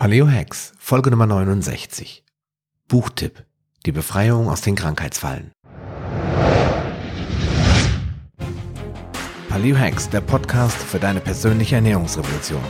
[0.00, 2.22] Paleo Hacks, Folge Nummer 69.
[2.86, 3.44] Buchtipp.
[3.84, 5.50] Die Befreiung aus den Krankheitsfallen.
[9.48, 12.62] Paleo Hacks, der Podcast für deine persönliche Ernährungsrevolution.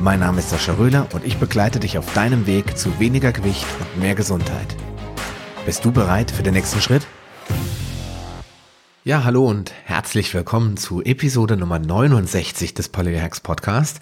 [0.00, 3.66] Mein Name ist Sascha Röhler und ich begleite dich auf deinem Weg zu weniger Gewicht
[3.78, 4.74] und mehr Gesundheit.
[5.66, 7.06] Bist du bereit für den nächsten Schritt?
[9.04, 14.00] Ja, hallo und herzlich willkommen zu Episode Nummer 69 des Paleo Hacks Podcast.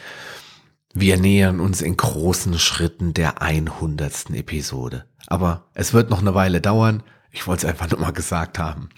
[0.92, 4.30] Wir nähern uns in großen Schritten der 100.
[4.30, 5.04] Episode.
[5.28, 7.04] Aber es wird noch eine Weile dauern.
[7.30, 8.88] Ich wollte es einfach nur mal gesagt haben.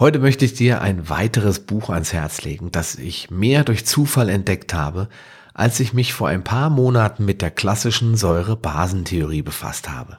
[0.00, 4.30] Heute möchte ich dir ein weiteres Buch ans Herz legen, das ich mehr durch Zufall
[4.30, 5.08] entdeckt habe,
[5.54, 10.18] als ich mich vor ein paar Monaten mit der klassischen Säure-Basentheorie befasst habe.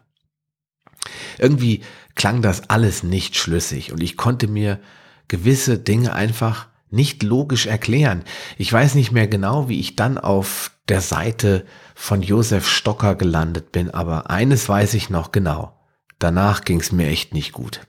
[1.38, 1.82] Irgendwie
[2.16, 4.80] klang das alles nicht schlüssig und ich konnte mir
[5.28, 8.24] gewisse Dinge einfach nicht logisch erklären.
[8.58, 13.72] Ich weiß nicht mehr genau, wie ich dann auf der Seite von Josef Stocker gelandet
[13.72, 15.74] bin, aber eines weiß ich noch genau.
[16.20, 17.82] Danach ging es mir echt nicht gut.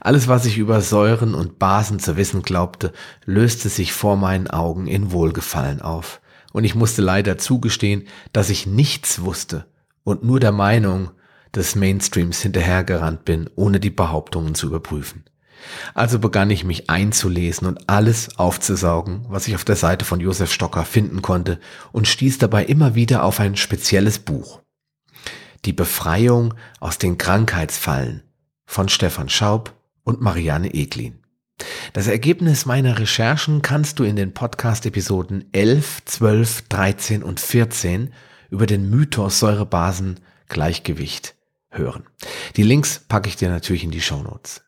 [0.00, 2.92] Alles, was ich über Säuren und Basen zu wissen glaubte,
[3.24, 6.20] löste sich vor meinen Augen in Wohlgefallen auf.
[6.52, 9.66] Und ich musste leider zugestehen, dass ich nichts wusste
[10.04, 11.10] und nur der Meinung
[11.54, 15.24] des Mainstreams hinterhergerannt bin, ohne die Behauptungen zu überprüfen.
[15.94, 20.52] Also begann ich mich einzulesen und alles aufzusaugen, was ich auf der Seite von Josef
[20.52, 21.58] Stocker finden konnte
[21.92, 24.60] und stieß dabei immer wieder auf ein spezielles Buch.
[25.64, 28.22] Die Befreiung aus den Krankheitsfallen
[28.66, 31.18] von Stefan Schaub und Marianne Eglin.
[31.92, 38.12] Das Ergebnis meiner Recherchen kannst du in den Podcast-Episoden 11, 12, 13 und 14
[38.50, 41.34] über den Mythos Säurebasen Gleichgewicht
[41.70, 42.04] hören.
[42.56, 44.65] Die Links packe ich dir natürlich in die Show Notes.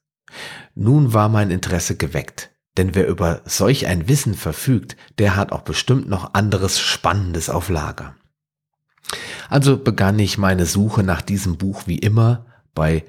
[0.74, 5.62] Nun war mein Interesse geweckt, denn wer über solch ein Wissen verfügt, der hat auch
[5.62, 8.14] bestimmt noch anderes Spannendes auf Lager.
[9.48, 13.04] Also begann ich meine Suche nach diesem Buch wie immer bei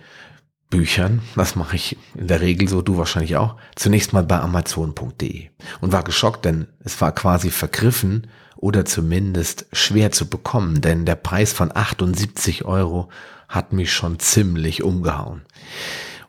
[0.69, 5.49] Büchern, das mache ich in der Regel so, du wahrscheinlich auch, zunächst mal bei amazon.de
[5.81, 11.15] und war geschockt, denn es war quasi vergriffen oder zumindest schwer zu bekommen, denn der
[11.15, 13.09] Preis von 78 Euro
[13.48, 15.42] hat mich schon ziemlich umgehauen.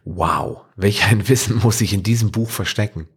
[0.05, 3.09] Wow, welch ein Wissen muss sich in diesem Buch verstecken.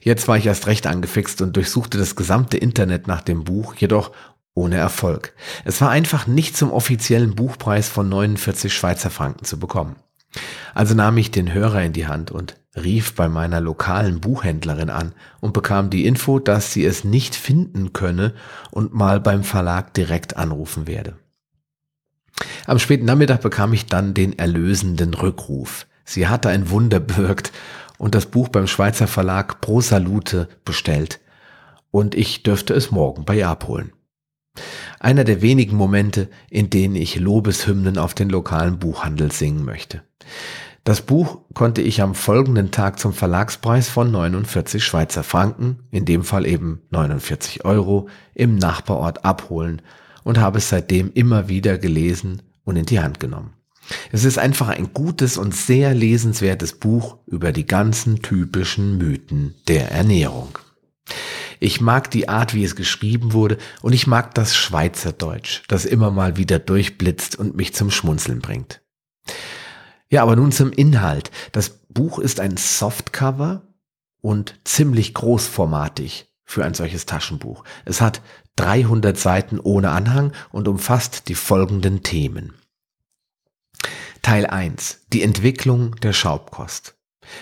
[0.00, 4.10] Jetzt war ich erst recht angefixt und durchsuchte das gesamte Internet nach dem Buch, jedoch
[4.54, 5.34] ohne Erfolg.
[5.64, 9.96] Es war einfach nicht zum offiziellen Buchpreis von 49 Schweizer Franken zu bekommen.
[10.74, 15.14] Also nahm ich den Hörer in die Hand und rief bei meiner lokalen Buchhändlerin an
[15.40, 18.34] und bekam die Info, dass sie es nicht finden könne
[18.70, 21.16] und mal beim Verlag direkt anrufen werde.
[22.66, 25.86] Am späten Nachmittag bekam ich dann den erlösenden Rückruf.
[26.04, 27.52] Sie hatte ein Wunder bewirkt
[27.98, 31.20] und das Buch beim Schweizer Verlag Pro Salute bestellt.
[31.90, 33.92] Und ich dürfte es morgen bei ihr abholen.
[34.98, 40.02] Einer der wenigen Momente, in denen ich Lobeshymnen auf den lokalen Buchhandel singen möchte.
[40.84, 46.24] Das Buch konnte ich am folgenden Tag zum Verlagspreis von 49 Schweizer Franken, in dem
[46.24, 49.80] Fall eben 49 Euro, im Nachbarort abholen
[50.24, 53.54] und habe es seitdem immer wieder gelesen und in die Hand genommen.
[54.10, 59.90] Es ist einfach ein gutes und sehr lesenswertes Buch über die ganzen typischen Mythen der
[59.90, 60.58] Ernährung.
[61.60, 66.10] Ich mag die Art, wie es geschrieben wurde und ich mag das Schweizerdeutsch, das immer
[66.10, 68.82] mal wieder durchblitzt und mich zum Schmunzeln bringt.
[70.08, 71.30] Ja, aber nun zum Inhalt.
[71.52, 73.62] Das Buch ist ein Softcover
[74.20, 77.64] und ziemlich großformatig für ein solches Taschenbuch.
[77.84, 78.20] Es hat
[78.56, 82.54] 300 Seiten ohne Anhang und umfasst die folgenden Themen.
[84.22, 85.06] Teil 1.
[85.12, 86.94] Die Entwicklung der Schaubkost.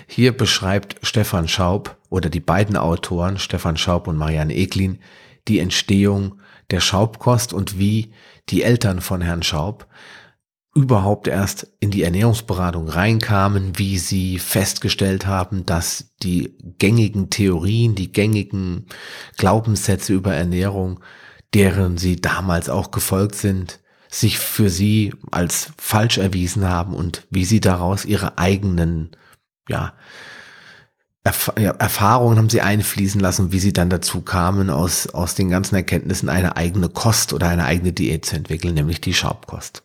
[0.06, 4.98] Hier beschreibt Stefan Schaub oder die beiden Autoren, Stefan Schaub und Marianne Eglin,
[5.46, 8.12] die Entstehung der Schaubkost und wie
[8.48, 9.88] die Eltern von Herrn Schaub
[10.74, 18.10] überhaupt erst in die Ernährungsberatung reinkamen, wie sie festgestellt haben, dass die gängigen Theorien, die
[18.10, 18.86] gängigen
[19.36, 21.00] Glaubenssätze über Ernährung,
[21.52, 23.80] deren sie damals auch gefolgt sind,
[24.10, 29.10] sich für sie als falsch erwiesen haben und wie sie daraus ihre eigenen,
[29.68, 29.94] ja,
[31.22, 35.50] Erf ja, Erfahrungen haben sie einfließen lassen, wie sie dann dazu kamen, aus, aus den
[35.50, 39.82] ganzen Erkenntnissen eine eigene Kost oder eine eigene Diät zu entwickeln, nämlich die Schaubkost.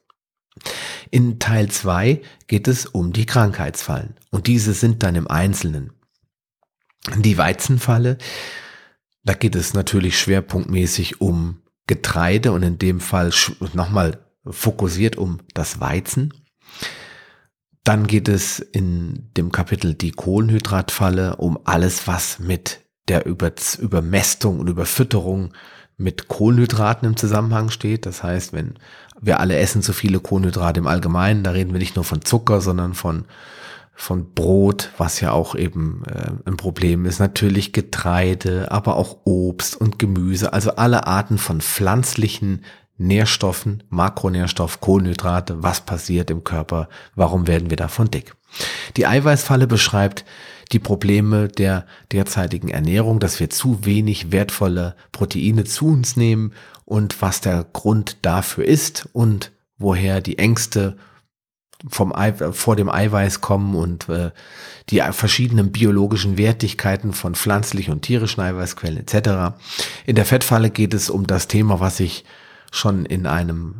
[1.12, 5.92] In Teil zwei geht es um die Krankheitsfallen und diese sind dann im Einzelnen.
[7.18, 8.18] Die Weizenfalle,
[9.26, 13.32] da geht es natürlich schwerpunktmäßig um Getreide und in dem Fall
[13.74, 16.34] nochmal fokussiert um das Weizen.
[17.84, 24.60] Dann geht es in dem Kapitel die Kohlenhydratfalle um alles, was mit der Über Übermästung
[24.60, 25.54] und Überfütterung
[25.98, 28.06] mit Kohlenhydraten im Zusammenhang steht.
[28.06, 28.76] Das heißt, wenn
[29.22, 32.62] wir alle essen zu viele Kohlenhydrate im Allgemeinen, da reden wir nicht nur von Zucker,
[32.62, 33.26] sondern von
[33.96, 39.80] von Brot, was ja auch eben äh, ein Problem ist, natürlich Getreide, aber auch Obst
[39.80, 42.64] und Gemüse, also alle Arten von pflanzlichen
[42.98, 48.36] Nährstoffen, Makronährstoff, Kohlenhydrate, was passiert im Körper, warum werden wir davon dick.
[48.96, 50.26] Die Eiweißfalle beschreibt
[50.72, 56.54] die Probleme der derzeitigen Ernährung, dass wir zu wenig wertvolle Proteine zu uns nehmen
[56.86, 60.98] und was der Grund dafür ist und woher die Ängste
[61.90, 64.32] vom Ei, vor dem Eiweiß kommen und äh,
[64.90, 69.58] die verschiedenen biologischen Wertigkeiten von pflanzlichen und tierischen Eiweißquellen etc.
[70.06, 72.26] In der Fettfalle geht es um das Thema, was ich
[72.72, 73.76] schon in einem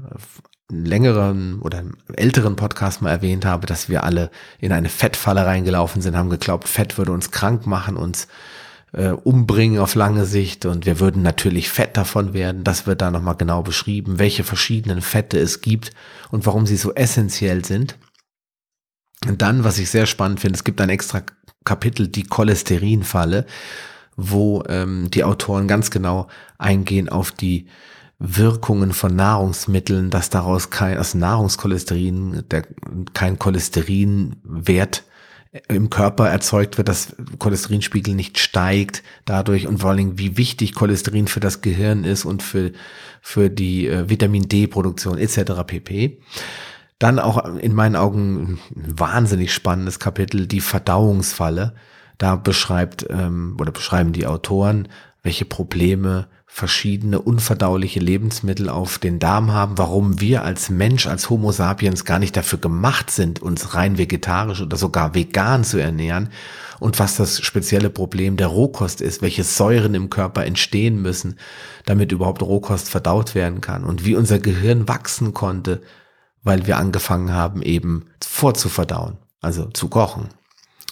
[0.70, 1.84] längeren oder
[2.14, 6.68] älteren Podcast mal erwähnt habe, dass wir alle in eine Fettfalle reingelaufen sind, haben geglaubt,
[6.68, 8.28] Fett würde uns krank machen, uns
[8.96, 12.64] äh, umbringen auf lange Sicht und wir würden natürlich fett davon werden.
[12.64, 15.92] Das wird da nochmal genau beschrieben, welche verschiedenen Fette es gibt
[16.32, 17.98] und warum sie so essentiell sind.
[19.28, 21.24] Und dann, was ich sehr spannend finde, es gibt ein extra
[21.66, 23.46] Kapitel, die Cholesterinfalle,
[24.16, 26.28] wo ähm, die Autoren ganz genau
[26.58, 27.68] eingehen auf die
[28.18, 32.66] Wirkungen von Nahrungsmitteln, dass daraus kein, aus Nahrungskolesterin, der,
[33.14, 35.04] kein Cholesterinwert
[35.70, 41.28] im Körper erzeugt wird, dass Cholesterinspiegel nicht steigt dadurch und vor allem wie wichtig Cholesterin
[41.28, 42.72] für das Gehirn ist und für,
[43.22, 45.64] für die äh, Vitamin D-Produktion etc.
[45.66, 46.20] pp.
[47.00, 51.76] Dann auch in meinen Augen ein wahnsinnig spannendes Kapitel, die Verdauungsfalle.
[52.18, 54.88] Da beschreibt ähm, oder beschreiben die Autoren,
[55.24, 61.52] welche Probleme verschiedene unverdauliche Lebensmittel auf den Darm haben, warum wir als Mensch, als Homo
[61.52, 66.30] sapiens gar nicht dafür gemacht sind, uns rein vegetarisch oder sogar vegan zu ernähren
[66.80, 71.38] und was das spezielle Problem der Rohkost ist, welche Säuren im Körper entstehen müssen,
[71.84, 75.82] damit überhaupt Rohkost verdaut werden kann und wie unser Gehirn wachsen konnte,
[76.42, 80.30] weil wir angefangen haben, eben vorzuverdauen, also zu kochen.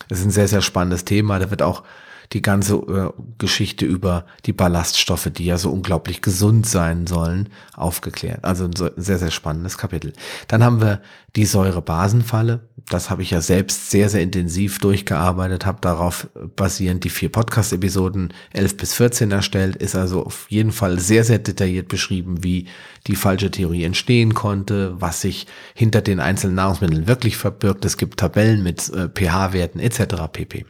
[0.10, 1.39] Das ist ein sehr, sehr spannendes Thema.
[1.39, 1.83] Da wird auch
[2.31, 8.43] die ganze äh, Geschichte über die Ballaststoffe, die ja so unglaublich gesund sein sollen, aufgeklärt.
[8.43, 10.13] Also ein sehr, sehr spannendes Kapitel.
[10.47, 11.01] Dann haben wir
[11.35, 12.61] die Säurebasenfalle.
[12.89, 18.33] Das habe ich ja selbst sehr, sehr intensiv durchgearbeitet, habe darauf basierend die vier Podcast-Episoden
[18.51, 22.67] 11 bis 14 erstellt, ist also auf jeden Fall sehr, sehr detailliert beschrieben, wie
[23.07, 27.85] die falsche Theorie entstehen konnte, was sich hinter den einzelnen Nahrungsmitteln wirklich verbirgt.
[27.85, 30.27] Es gibt Tabellen mit äh, pH-Werten etc.
[30.31, 30.65] pp.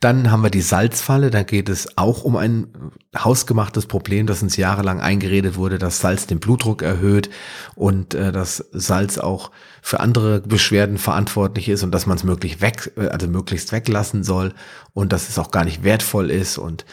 [0.00, 2.68] Dann haben wir die Salzfalle, da geht es auch um ein
[3.14, 7.28] hausgemachtes Problem, das uns jahrelang eingeredet wurde, dass Salz den Blutdruck erhöht
[7.74, 9.50] und äh, dass Salz auch
[9.82, 14.24] für andere Beschwerden verantwortlich ist und dass man es möglich weg, äh, also möglichst weglassen
[14.24, 14.54] soll
[14.94, 16.56] und dass es auch gar nicht wertvoll ist.
[16.56, 16.86] Und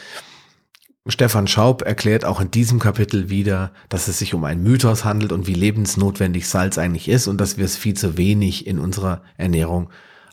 [1.06, 5.32] Stefan Schaub erklärt auch in diesem Kapitel wieder, dass es sich um einen Mythos handelt
[5.32, 9.22] und wie lebensnotwendig Salz eigentlich ist und dass wir es viel zu wenig in unserer
[9.38, 9.88] Ernährung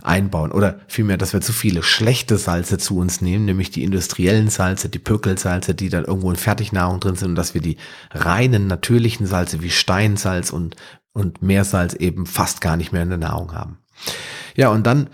[0.05, 0.51] einbauen.
[0.51, 4.89] Oder vielmehr, dass wir zu viele schlechte Salze zu uns nehmen, nämlich die industriellen Salze,
[4.89, 7.77] die Pökelsalze, die dann irgendwo in Fertignahrung drin sind und dass wir die
[8.11, 10.75] reinen, natürlichen Salze wie Steinsalz und,
[11.13, 13.79] und Meersalz eben fast gar nicht mehr in der Nahrung haben.
[14.55, 15.09] Ja, und dann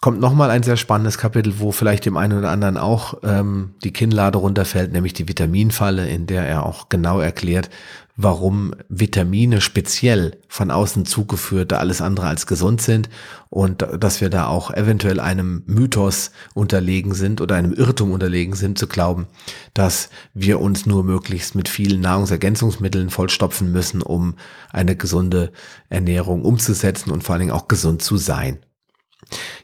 [0.00, 3.92] kommt nochmal ein sehr spannendes Kapitel, wo vielleicht dem einen oder anderen auch ähm, die
[3.92, 7.68] Kinnlade runterfällt, nämlich die Vitaminfalle, in der er auch genau erklärt,
[8.16, 13.08] warum Vitamine speziell von außen zugeführte alles andere als gesund sind
[13.50, 18.78] und dass wir da auch eventuell einem Mythos unterlegen sind oder einem Irrtum unterlegen sind,
[18.78, 19.26] zu glauben,
[19.74, 24.34] dass wir uns nur möglichst mit vielen Nahrungsergänzungsmitteln vollstopfen müssen, um
[24.70, 25.52] eine gesunde
[25.88, 28.60] Ernährung umzusetzen und vor allen Dingen auch gesund zu sein.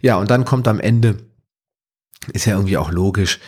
[0.01, 1.19] Ja, und dann kommt am Ende,
[2.33, 3.41] ist ja irgendwie auch logisch,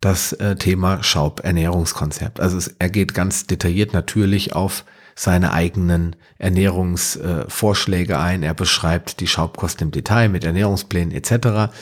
[0.00, 2.40] das äh, Thema Schaub-Ernährungskonzept.
[2.40, 8.42] Also es, er geht ganz detailliert natürlich auf seine eigenen Ernährungsvorschläge äh, ein.
[8.42, 11.72] Er beschreibt die Schaubkost im Detail mit Ernährungsplänen etc.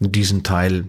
[0.00, 0.84] Diesen Teil,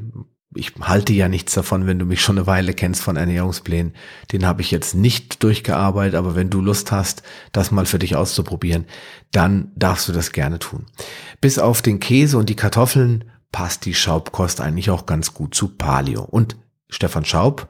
[0.54, 3.94] ich halte ja nichts davon, wenn du mich schon eine Weile kennst von Ernährungsplänen.
[4.32, 8.16] Den habe ich jetzt nicht durchgearbeitet, aber wenn du Lust hast, das mal für dich
[8.16, 8.86] auszuprobieren,
[9.32, 10.88] dann darfst du das gerne tun.
[11.40, 15.70] Bis auf den Käse und die Kartoffeln passt die Schaubkost eigentlich auch ganz gut zu
[15.70, 16.24] Paleo.
[16.24, 16.58] Und
[16.90, 17.70] Stefan Schaub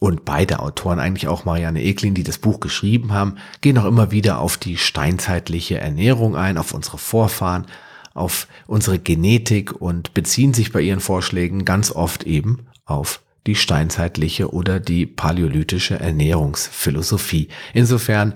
[0.00, 4.10] und beide Autoren, eigentlich auch Marianne Eklin, die das Buch geschrieben haben, gehen auch immer
[4.10, 7.66] wieder auf die steinzeitliche Ernährung ein, auf unsere Vorfahren,
[8.14, 14.52] auf unsere Genetik und beziehen sich bei ihren Vorschlägen ganz oft eben auf die steinzeitliche
[14.52, 17.48] oder die paläolithische Ernährungsphilosophie.
[17.74, 18.34] Insofern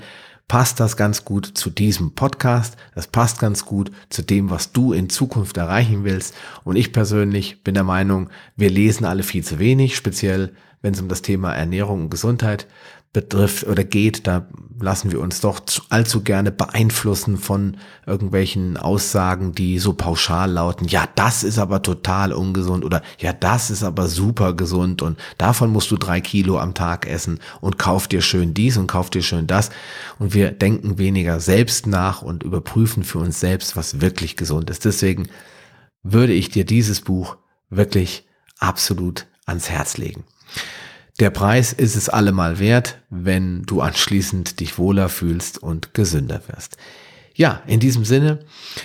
[0.49, 2.77] passt das ganz gut zu diesem Podcast.
[2.95, 6.35] Das passt ganz gut zu dem, was du in Zukunft erreichen willst.
[6.65, 10.53] Und ich persönlich bin der Meinung, wir lesen alle viel zu wenig, speziell
[10.83, 12.67] wenn es um das Thema Ernährung und Gesundheit
[13.17, 14.47] betrifft oder geht, da
[14.79, 15.59] lassen wir uns doch
[15.89, 22.35] allzu gerne beeinflussen von irgendwelchen Aussagen, die so pauschal lauten, ja, das ist aber total
[22.35, 26.75] ungesund oder ja, das ist aber super gesund und davon musst du drei Kilo am
[26.75, 29.71] Tag essen und kauf dir schön dies und kauf dir schön das.
[30.19, 34.85] Und wir denken weniger selbst nach und überprüfen für uns selbst, was wirklich gesund ist.
[34.85, 35.31] Deswegen
[36.03, 37.39] würde ich dir dieses Buch
[37.71, 40.25] wirklich absolut ans Herz legen.
[41.19, 46.77] Der Preis ist es allemal wert, wenn du anschließend dich wohler fühlst und gesünder wirst.
[47.35, 48.41] Ja, in diesem Sinne,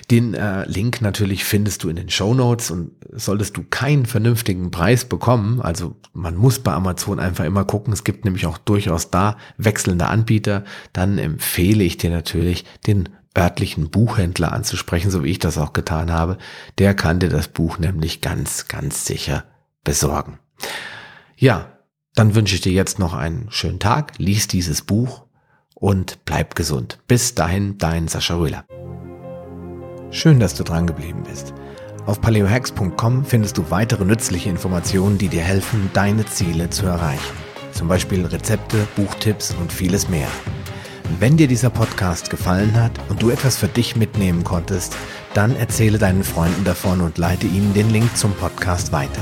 [0.09, 4.71] den äh, Link natürlich findest du in den Show Notes und solltest du keinen vernünftigen
[4.71, 9.09] Preis bekommen, also man muss bei Amazon einfach immer gucken, es gibt nämlich auch durchaus
[9.09, 13.07] da wechselnde Anbieter, dann empfehle ich dir natürlich den
[13.37, 16.37] örtlichen Buchhändler anzusprechen, so wie ich das auch getan habe.
[16.77, 19.45] Der kann dir das Buch nämlich ganz, ganz sicher
[19.85, 20.39] besorgen.
[21.37, 21.77] Ja,
[22.15, 25.23] dann wünsche ich dir jetzt noch einen schönen Tag, lies dieses Buch
[25.75, 26.99] und bleib gesund.
[27.07, 28.65] Bis dahin, dein Sascha Röhler.
[30.11, 31.53] Schön, dass du dran geblieben bist.
[32.05, 37.35] Auf paleohacks.com findest du weitere nützliche Informationen, die dir helfen, deine Ziele zu erreichen.
[37.71, 40.27] Zum Beispiel Rezepte, Buchtipps und vieles mehr.
[41.19, 44.95] Wenn dir dieser Podcast gefallen hat und du etwas für dich mitnehmen konntest,
[45.33, 49.21] dann erzähle deinen Freunden davon und leite ihnen den Link zum Podcast weiter.